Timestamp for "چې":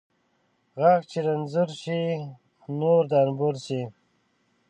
1.11-1.19